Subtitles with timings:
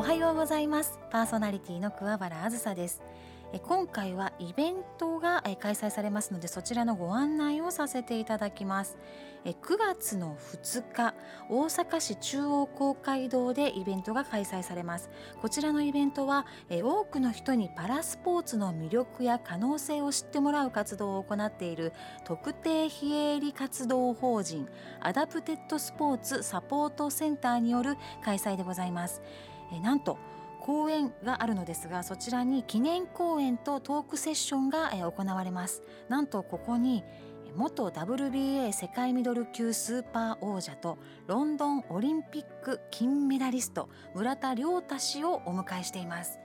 [0.00, 0.98] おはようございます。
[1.10, 3.02] パーソナリティの桑原あずさです。
[3.64, 8.96] 今回はイベントが開催されますのでそちらのご案内をさせていただきます。
[9.44, 11.14] 9月の2日
[11.50, 15.10] 大阪市中央公会堂でイベントが開催されます。
[15.42, 21.92] こちらのイベントは多くの人にパラスポーツの魅力や可能性を知ってもらう活動を行っている
[22.24, 24.66] 特定非営利活動法人
[25.00, 29.20] アダプテッドスポーツサポートセンターによる開催でございます。
[29.72, 30.18] えなんと
[30.60, 35.82] 公演があるのですがそちらに記念公演とトークセッションが行われます。
[36.08, 37.02] なんとここに
[37.56, 46.38] 元 WBA 世界ミドル級スーパー王者とロンドンオリンピック金メダリスト村田亮太氏をお迎えしています。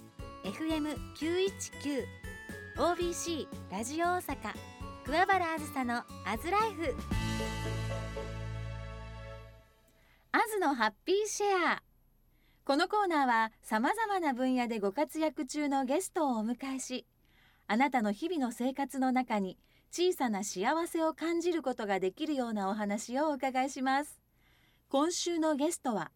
[0.44, 2.19] FM919
[2.80, 4.36] OBC ラジオ大阪
[5.04, 6.94] 桑原あずさのアズライフ
[10.32, 11.82] アズのハッピーシェア。
[12.64, 17.04] このコーナーはさまざまな分野でご活躍中のゲストをお迎えし
[17.66, 19.58] あなたの日々の生活の中に
[19.90, 24.18] 小さな幸せを感じることができるようなお話をお伺いします。
[24.88, 26.12] 今週のゲストは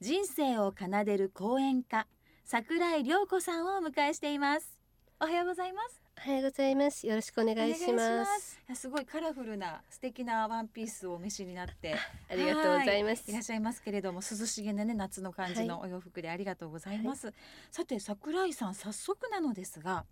[0.00, 2.06] 人生を奏でる講演家
[2.44, 4.78] 桜井涼子さんをお迎えしています。
[5.20, 6.03] おはようございます。
[6.16, 7.06] おはようございます。
[7.06, 8.58] よろしくお願いします。
[8.74, 8.88] す。
[8.88, 11.96] ごいカラフルな素敵なワンピースをお召しになって。
[12.30, 13.30] ありがとうございます。
[13.30, 13.32] い。
[13.32, 17.34] らっしゃいますけれども涼しげなね夏の感じのお洋服でありがとうございます、はい、
[17.70, 20.04] さて桜井さん早速なのですが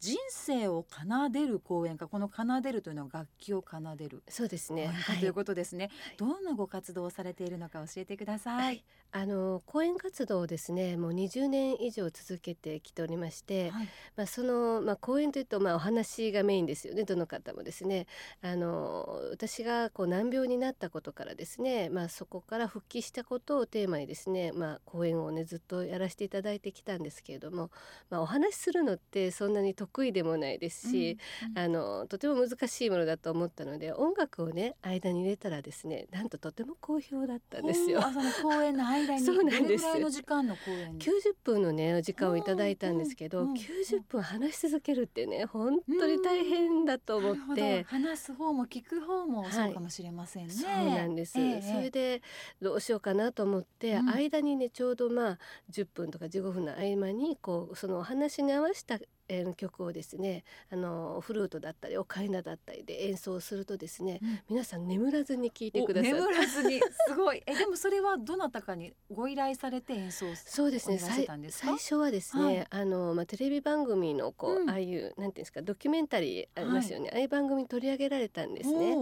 [0.00, 4.22] 人生を奏でる公演かこの奏でるというのは楽器を奏でる。
[4.28, 13.72] そうですね、はい、ということですね、はい、どんなご活動をされているのか教えてください、はい、あの講演活動をですねもう20年以上続けてきておりまして、
[14.16, 17.04] まあそのまあ講演というとまあお話がメインですよね。
[17.04, 18.06] どの方もですね。
[18.40, 27.70] あの私がこう難病になったことからですねまあそこから復帰したことをテーマにですねまあ講演をねずっとやらせていただいてきたんですけれども
[28.08, 38.00] まあお話しするのってそんなに得得意でもないですし、うんうん、あのとても難しいものだと思ったので音楽をね間に入れたらですねなんととても好評だったんですよ。
[38.02, 38.10] そ
[38.46, 41.10] の公演の間に そうなんですの時間の公演？90
[41.42, 50.54] 分のねお時間をいただいたんですけど、うんうん、90分話し続けるってね本当に大変だと思って、話す方も聞く方もそうかもしれませんね。
[50.64, 52.22] はい、そうなんです、えー、それで
[52.60, 55.38] どうしようかなと思って、うん、間にねちょうどまあ
[55.70, 58.98] 10分とか15分の合間にこうそのお話に合わせた
[59.30, 60.42] えー、曲をですね
[60.72, 66.80] あのフルートだったりオカリナだったりで演奏するとですね、うん、皆さん眠らずに聴いてくださ眠らずに。
[66.80, 67.42] すごい。
[67.46, 70.98] えでもそれはどなたかにご依頼されて演奏そうですね。
[70.98, 71.26] 最
[71.74, 78.96] 初はですね、はい、あのまあテレビ番組のこう、うん、ああいうなんていうんですかドキュメンタリーありますよね、はい、ああいう番組取り上げられたんですね。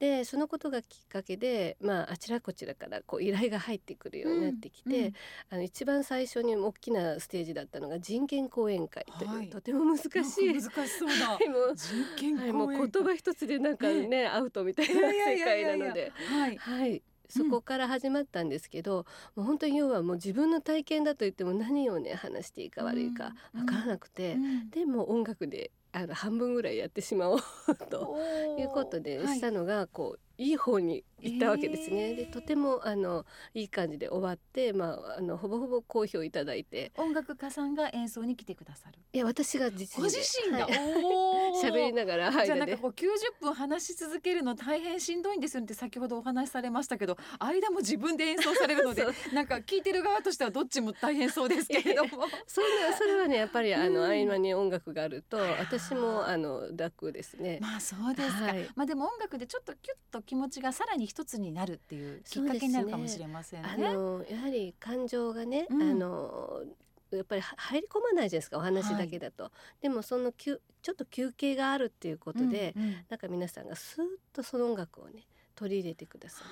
[0.00, 5.14] でそのことがきっかけでまああちらこちらからこう依頼が入ってくるようになってきて、うん、
[5.50, 10.12] あの一番最初に大きなステージだったのが人権講演会という、はいとても難しい。
[10.12, 16.12] 難しそうだ、はい、もう人権はい、もう言葉一つでなんかね、アウトみたいな世界なので。
[16.28, 17.02] はい、はい。
[17.28, 27.40] そこから始まったんですけど、うん、もう本当に要はもう自分の体験だと言っても何をね話していいか悪いか分からなくて、うん、でも音楽であの半分ぐらいやってしまおう
[27.88, 28.16] と
[28.58, 32.10] いうことでしたのがこういい方に行ったわけですね。
[32.10, 36.92] えー、でとてもあのいい感じで終わって、まああのほぼほぼ好評いただいて。
[36.96, 38.98] 音楽家さんが演奏に来てくださる。
[39.12, 43.06] いや私が実ご自身が、喋、はい、りながら、はい、じゃなんかこう90
[43.40, 49.04] 分話し続けるの大変しんどいんですよって先ほどお話しされましたけど、間も自分で演奏されるので、
[49.34, 52.26] なんか聞いてる側としてはどっちも大変そうですけれども。
[52.46, 52.66] それ
[52.96, 57.58] それはねやっぱりあの、合間に音楽があると私もあの楽ですね。
[57.60, 58.44] まあそうですか。
[58.44, 63.76] はい、まあでも音楽でちょっとキュッと気持ちがさらに一つになるっていうきっかけになるかもしれませんね。
[63.76, 66.62] ねあのやはり感情がね、うん、あの
[67.10, 69.48] やっぱり入り込まないじゃないですかお話だけだと、は
[69.80, 70.58] い、でもそのちょ
[70.92, 76.50] っと休憩があるっていうことで、うんうん、なんか皆さんがスーッとその音楽をね取り入れてくださる。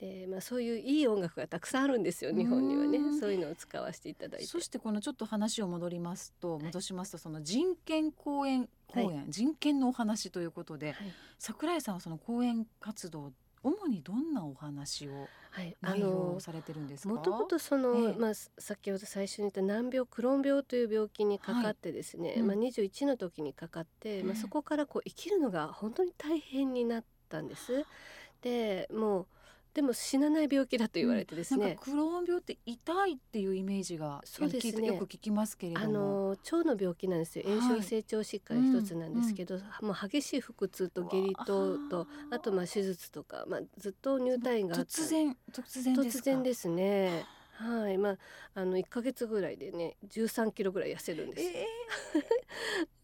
[0.00, 2.98] でまあ、そういういい音楽がたくさんあるんですよ日本にはね。
[3.20, 4.46] そういうのを使わせていただいて。
[4.46, 10.96] そしてこのちょっと話を戻りますと戻しますとその人権公演公演、はい、人権のお話ということで、はい、
[11.38, 13.32] 桜井さんはその講演活動
[13.62, 15.28] 主にどんなお話を
[15.82, 17.12] 内容されてるんですか？
[17.12, 27.84] もともとその、えー、まあ先ほど最初に言った難病クローン病という病気にかかってですね、はいうん、まあ21の時にかかって、まあそこからこう生きるのが本当に大変になったんです。
[28.40, 29.26] でもう
[29.72, 34.88] でも死なない病気だと言われてですね、うん、クローン病って痛いっていうイメージがそうですね。
[34.88, 35.86] よく聞きますけれども。
[35.86, 37.44] あの腸の病気なんですよ。
[37.46, 47.24] 炎症性腸疾患一つなんですけど、はいうん、もう激しい腹痛と下痢ととあとまあ手術とかまあずっと入退院が突然突然突然ですね
[47.60, 48.16] はいまあ
[48.54, 51.42] あの1か月ぐらいでね13キロぐらい痩せるんです。
[51.42, 51.66] え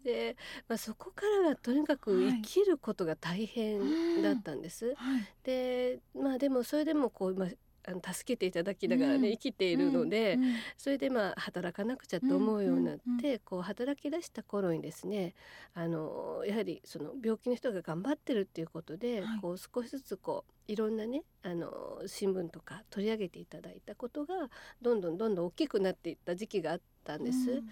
[0.00, 0.37] ー、 で、
[0.67, 4.94] まあ、そこからがとにかく生きることが大変だったんです。
[4.94, 7.49] はい、でまあでもそれでもこう、まあ、
[7.86, 15.34] あの助けていただきながらね、うん、生きているので、うん、それでまあ働かなくちゃと思うようになって、うん、こう働き出した頃にですね
[15.74, 24.34] あのやはりその病気の人が頑張ってるっていうことで、はい、こう少しずつこういろんなねあの新聞とか取り上げていただいたことが
[24.82, 27.62] どんどんどんどん大きくなっていった時期があったんです。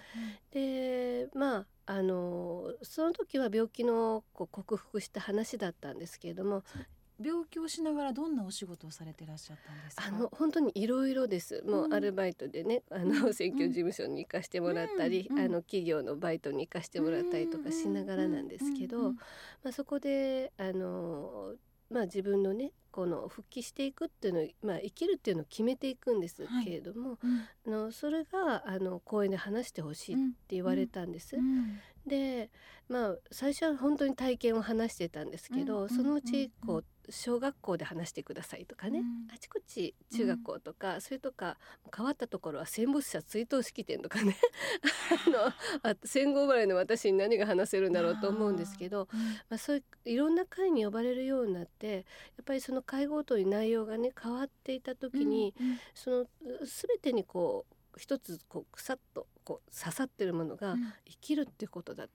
[0.53, 6.63] でまああのその時は病気のこう克服した話だったんですけれども
[7.23, 10.05] 病気をしながらどんなお仕事をされてらっしゃったんですか？
[10.07, 11.63] あの本当にいろいろです。
[11.67, 19.19] もうアルバイトでね、うん、あの選挙事務所に行かしてもらったり、うん、あの企業のバイトに行かしてもらったりとかしながらなんですけど、ま
[19.71, 21.55] あ、そこであの
[21.91, 27.27] まあ、自分のねこの復帰していくっていうのを、まあ、生きるっていうのを決めていくんですけれども、はい
[27.69, 30.19] うん、あのそれがあの公園で話してほしいっ
[30.49, 31.37] て言われたんです。
[32.07, 32.51] で
[32.89, 41.59] まあ最初は本当に体験を話してたんですけど、そのうちこう小学校で話してくださいとかね、うん、あちこち中学校とか、うん、それとか
[41.95, 44.37] 変わったところは戦没者追悼式典とかね。
[45.85, 51.95] あの戦後生まれの私に何が話せるんだろうと思うんですけど、うん、まあ、そういういろんな会に呼ばれるようになって
[52.37, 55.55] やっぱりその会ごとに内容がね変わっていた時に、
[55.95, 56.27] その
[56.61, 62.09] 全てにこう一つこうくさっとこう刺さってるものが生きるっていうことだっ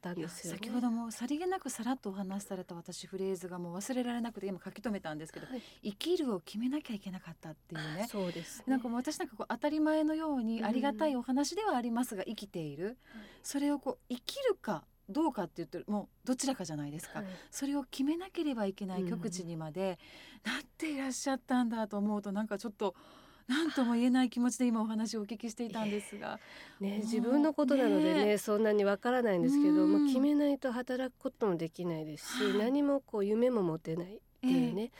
[0.00, 8.06] たんですよ、ね、先ほどもさりげなくさらっとお話しされた私フレーズがもう忘れられなくて今書き留めたんですけど、はい、生きるを決めなきゃいけなかったっていうね。
[8.10, 12.96] そうです、ね、なんかもう私なんかこう当たり前のようにありがたいお話ではありますが生きている、うん、
[13.42, 19.98] それをこう生きるかどうかって言ってるもうどちらかじゃないですか、はい、それを決めなければいけない極地にまで
[20.44, 22.94] なっていらっしゃったんだと思うとなんかちょっと。
[23.46, 26.38] 何とも言えない気持ちで今お話をお聞きしていたんですが、
[26.80, 34.90] ね、自分のことなのでね、ね、そんなにわからないんですけど、まあ、決めないと働くこともできないですし、何もこう夢も持てないっていうね、えー、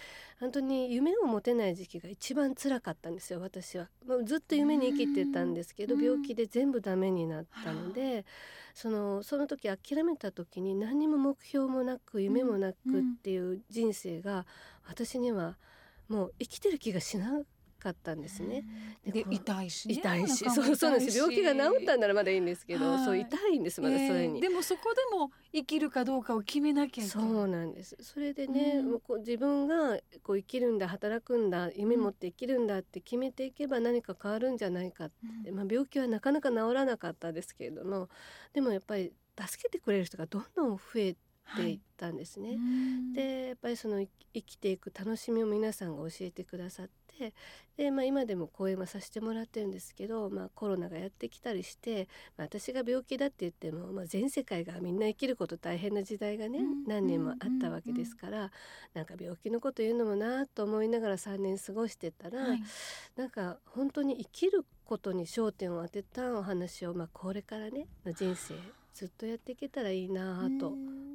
[0.41, 8.25] 本当に夢を持てない時期が一番辛かったんですよ私は、まあ、ずっと夢に生きてたんですけど病気で全部ダメになったので
[8.75, 14.47] そのその時諦めた時に何も目標もなく夢もなくっていう人生が
[14.89, 15.57] 私には
[16.09, 17.41] もう生きてる気がしな
[17.85, 18.65] かったんですね。
[19.05, 21.19] で痛いし、ね、痛いしそうそうです。
[21.19, 27.97] 病気が治ったんならまだいいんですけど、そう痛いんですまだそれに、えー、でもそこでも生きるかどうかを決めなきゃいけないそうなんです。
[28.01, 35.09] それでね、うん、こう自分がこう生きるんだ働くんだ夢持って生きるんだって決めていけば何か変わるんじゃないかっ
[35.45, 38.09] て、うん、まあ、病気はなかなか治らなかったですけれども
[38.55, 41.17] でもやっぱり助けてくれる人がどんどん増え
[41.57, 42.51] ていったんですね。
[42.51, 44.01] はい、でやっぱりその
[44.35, 47.35] 生きていく楽しみを皆さんが教えてくださってて
[47.77, 58.51] で、まあ、今でも講演はさせてもらってるんですけど、まあ、コロナがやってきたりして、まあ、私が病気だって言っても、まあ、全世界がみんな生きること大変な時代がね、何年もあったわけですから、
[58.95, 62.63] なんか病気のこと言うのもなと思いながら3年過ごしてたら、はい、
[63.17, 68.55] なんか本当に生きることに焦点を当てたお話を、まあ、これからねの人生
[68.95, 70.69] ずっとやっていけたらいいなと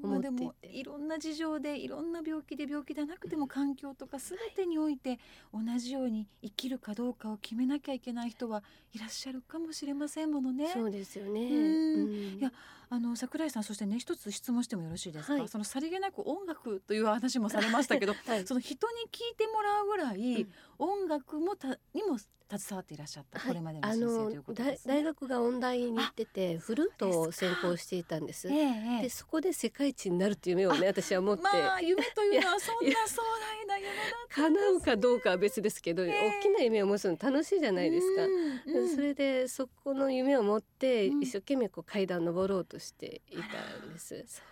[0.03, 5.17] 思っていて、まあ、いろんな事情でいろんな病気で病気でなくても環境とか全てにおいて
[5.53, 10.69] 同じように生きるかどうかを決めなきゃいけない人はいらっしゃるかもしれませんものね。
[10.74, 12.51] そうですよね、いや
[12.91, 28.48] あの桜井さんそしてね一つ質問してもよろしいですか、はい、そのさりげなく音楽という話もされましたけど、 はい、その人に聞いてもらうぐらい、うん、音楽もたにも携わっていらっしゃった、これまでの人生ということです、ね、大学が音大に行っててフルートを専攻していたんです。
[28.48, 28.54] え
[29.00, 33.22] え、でそこで世界一になるっていう夢をね私は持って、まあ、夢というのはそんな壮
[33.62, 33.94] 大な夢だ
[34.30, 36.10] 叶うかどうかは別ですけど、え
[36.40, 38.26] 大きな夢を持つの楽しいじゃないですか。
[38.74, 44.08] うん、それでそこの夢を持って一生懸命こう階段登ろうとしていたんです。
[44.10, 44.46] そうですか。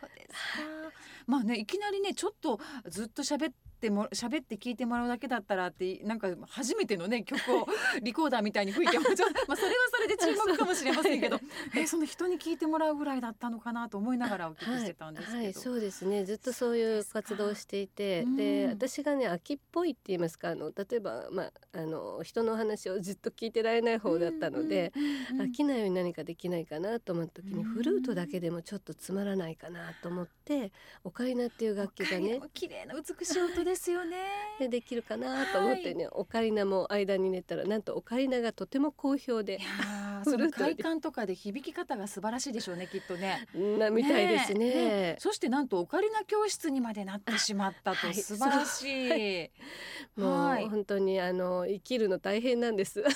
[1.25, 7.67] まあねいきなりねちょっとずっと喋ってっても喋って聞いてもらうだけだったらってなんか初めてのね曲を
[8.01, 9.05] リコーダーみたいに吹いても
[9.47, 11.39] まあそれはそれで注目かもしれませんけど。
[11.75, 16.25] えその人に聞いてもらうぐらいだったのかなと思いながらお聞きしてたんですけど、はいはい、そうですね。
[16.25, 18.25] ずっとそういう活動をしていて。
[18.25, 20.49] で私がね秋っぽいって言いますか。
[20.49, 24.91] あの例えば、まあ、あの人の話をずっと聞いてられない方だったので、
[25.33, 30.71] 飽きないように何かできないかなと思った時にフルートだけでもちょっとつまらないかなと思って
[31.03, 34.17] オカリナっていう楽器がね綺麗な美しい音ですよね。
[34.59, 39.59] でできるかなと思ってね、はい、オカリナも間に寝たらなんとオカリナがとても好評で。
[40.23, 43.47] その快感とかで響き方が素晴らしいでしょうねきっとね。
[43.53, 49.09] なみたいですね、ね、そしてなんとオカリナ教室にまでなってしまったと、素晴らしい。
[50.19, 52.99] はい、もう、本当にあの生きるの大変なんです。
[52.99, 53.09] いや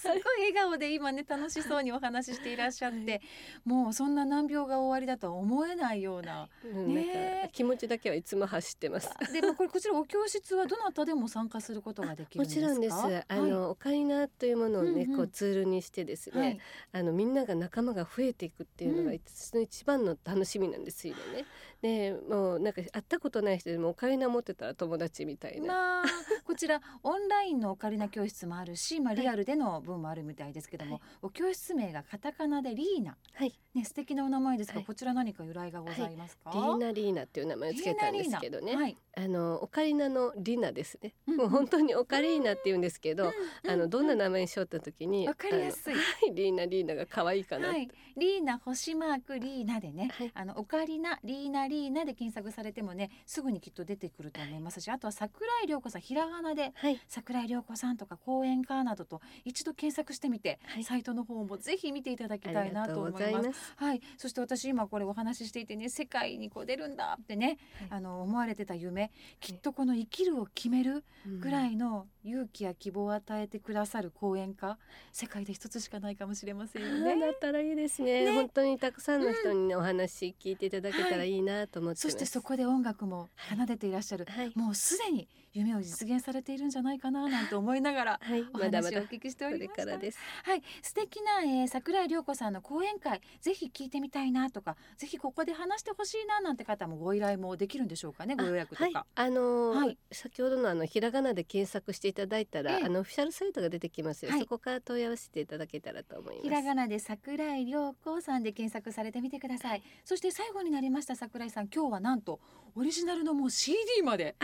[0.00, 3.20] すごい笑顔で今ね楽しそうにお話ししていらっしゃって、はい、
[3.64, 9.10] もうそんな難病が終わりだとは思えないような,、ね、気持ちだけはいつも走ってます。
[9.32, 12.96] でもこれこちらお教室はどなたでも参加することができるもちろんです。
[12.96, 16.60] あの、はい、オカリナというものをね、うんうん、こうツールにしてですね、はい、
[16.92, 21.44] あのみんなが仲間が増えていくっていうのが、うん、一番の楽しみなんですよね。
[21.82, 25.66] でもうなんか会ったことない人でもオカリナ持ってたら友達みたいな。
[25.66, 26.04] まあ、
[26.44, 43.32] こちらオンラインのオカリナ教室もあるし、まあリアルでの分もあるみたいですけども、はい、お教室名がカタカナでリーナ、はい、ね素敵なお名前ですが、はい、こちら何か由来がございますか、リーナリーナっていう名前をつけたんですけどね、はい、あのオカリナのリナですね、うん、もう本当にオカリーナって言うんですけど、
[43.64, 45.94] うん、あのどんな名前にしようった時にわかりやすい、
[46.34, 56.72] リーナリーナが可愛いかな、はい、リーナ星マークリーナでね、あのオカリナリーナリーナで検索されてもねすぐにきっと出てくると思いますし、あとは桜井涼子さんひらがなで、
[57.08, 63.74] 桜井涼子さんとか講演家などと一度検索してみて、はい、サイトの方もぜひ見ていただきたいなと思います。
[63.76, 69.10] はい、そして私今これお話ししていてね世界にこう出るんだってね、はい、あの思われてた夢
[69.40, 71.02] きっとこの生きるを決める
[71.40, 74.76] ぐらいの勇気や希望を与えてくださる講演家、
[75.12, 77.18] 世界で一つしかないかもしれませんよね。
[77.18, 88.20] だったらいいですね、ね、本当にたくさんの人に、ね、お話聞いていただけたらいいなと思って、はい、そしてそこで音楽も奏でていらっしゃる、はい、もうすでに夢を実現されているんじゃないかななんて思いながら
[88.54, 89.90] お話をお聞きしておりました。
[89.90, 98.84] はい、素敵な、えー、桜井涼子さんの講演会ぜひ聞いてみたいなとかぜひここで話してほしいななんて方もご依頼もできるんでしょうかねご予約とか。
[98.84, 106.42] はい、あのーはい、先ほどのあのひらがなで検索していただいたら、えー、あのオフィシャルサイトが出てきますよ、そこから問い合わせていただけたらと思います。
[106.42, 109.82] ひらがなで桜井涼子さんで検索されてみてください。
[110.04, 112.40] そして最後になりました桜井さん今日はなんと
[112.74, 114.36] オリジナルのもう CD まで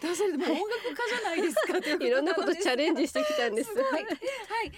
[0.00, 3.70] 出されて、もう音楽家じゃないですか、い、いろんなことチャレンジしてきたんです。
[3.76, 4.12] はい、はい、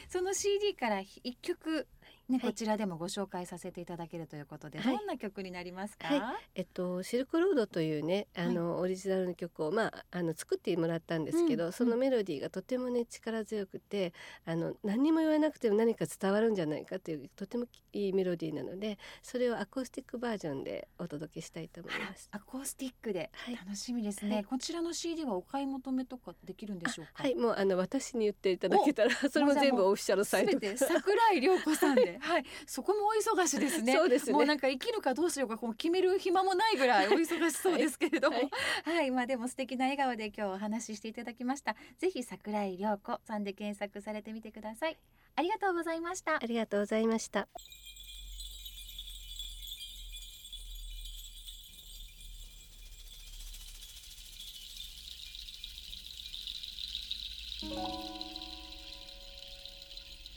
[0.08, 1.86] その CD から一曲
[2.32, 6.20] ね、こちらでもご紹介させていただけるということで、はい、どんな曲になりますか、はい、
[6.54, 14.12] えっとシルクロードというねあの、オリジナルの曲をまああの作ってもらったんですけど、うん、そのメロディーがとてもね力強くて
[14.44, 22.28] あの何にも言わなくても何か伝わるんじゃないかというとてもいいメロディーなのでそれをアコースティックバージョンでお届けしたいと思います。
[22.32, 23.30] アコースティックで。
[23.64, 27.22] 楽しみですね、こちらの CD はお買い求めとかできるんでしょうか？
[27.22, 27.34] はい。
[27.34, 33.94] もうあの私に言っていただけたら それも全部オフィシャルサイト桜井涼子さんではい、そこもお忙しですね。
[33.94, 38.36] そうです、ね、もうなんか生きるかどうしようかこう決める暇もないぐらいお忙しそうですけれども。
[38.36, 38.50] はい、
[38.84, 41.74] はい、はい、まあでも素敵な笑顔で今日お話ししていただきました。
[41.98, 44.96] ぜひ桜井涼子さんで検索されてみてください。
[45.34, 46.36] ありがとうございました。
[46.36, 47.48] ありがとうございました。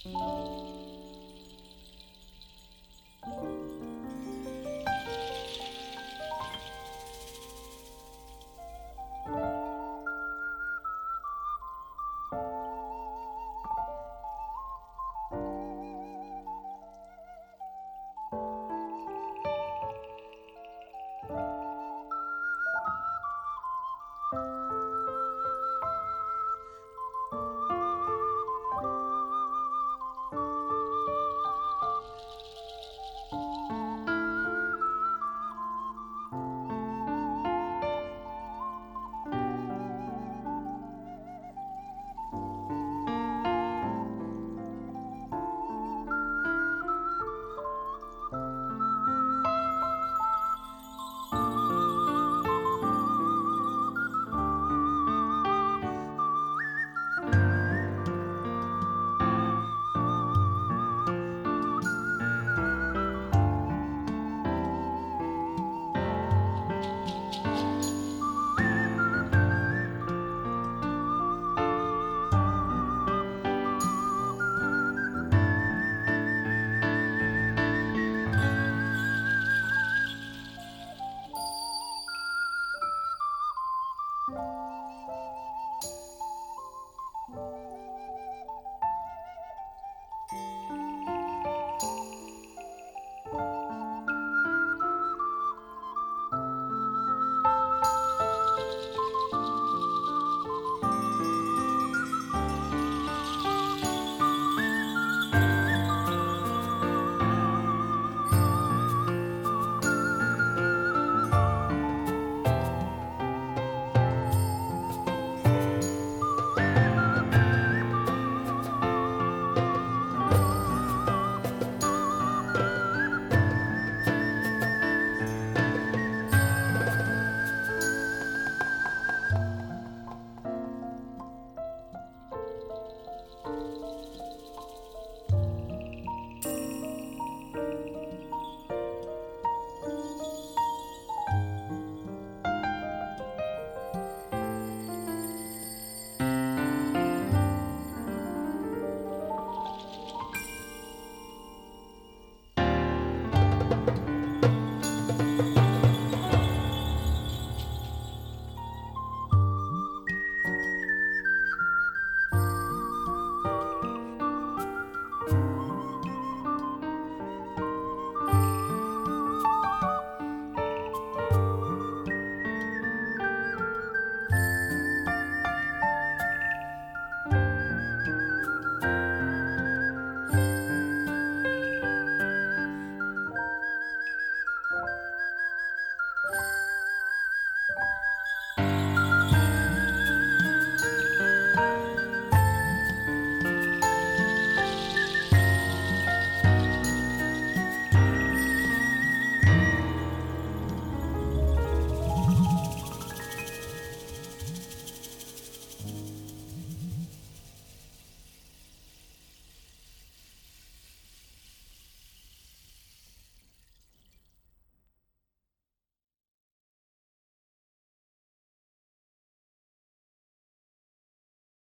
[0.05, 0.44] うん